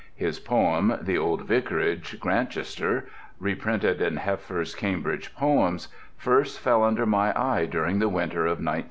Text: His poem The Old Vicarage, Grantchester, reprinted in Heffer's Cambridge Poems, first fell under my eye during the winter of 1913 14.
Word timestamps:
His 0.15 0.39
poem 0.39 0.97
The 0.99 1.15
Old 1.15 1.47
Vicarage, 1.47 2.19
Grantchester, 2.19 3.07
reprinted 3.39 4.01
in 4.01 4.15
Heffer's 4.17 4.73
Cambridge 4.73 5.35
Poems, 5.35 5.89
first 6.17 6.59
fell 6.59 6.81
under 6.83 7.05
my 7.05 7.31
eye 7.39 7.67
during 7.67 7.99
the 7.99 8.09
winter 8.09 8.45
of 8.47 8.57
1913 8.57 8.65
14. 8.65 8.79